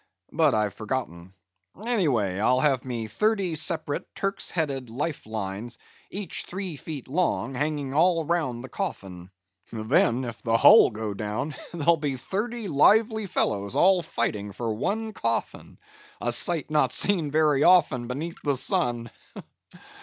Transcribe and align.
But 0.31 0.55
I've 0.55 0.73
forgotten. 0.73 1.31
Any 1.85 2.07
way, 2.07 2.39
I'll 2.39 2.59
have 2.61 2.83
me 2.83 3.05
thirty 3.05 3.53
separate, 3.53 4.07
Turk's 4.15 4.49
headed 4.49 4.89
life 4.89 5.27
lines, 5.27 5.77
each 6.09 6.45
three 6.45 6.75
feet 6.75 7.07
long 7.07 7.53
hanging 7.53 7.93
all 7.93 8.25
round 8.25 8.61
to 8.61 8.61
the 8.63 8.69
coffin. 8.69 9.29
Then, 9.71 10.25
if 10.25 10.41
the 10.41 10.57
hull 10.57 10.89
go 10.89 11.13
down, 11.13 11.53
there'll 11.71 11.97
be 11.97 12.17
thirty 12.17 12.67
lively 12.67 13.27
fellows 13.27 13.75
all 13.75 14.01
fighting 14.01 14.53
for 14.53 14.73
one 14.73 15.13
coffin, 15.13 15.77
a 16.19 16.31
sight 16.31 16.71
not 16.71 16.91
seen 16.91 17.29
very 17.29 17.61
often 17.63 18.07
beneath 18.07 18.41
the 18.43 18.57
sun! 18.57 19.11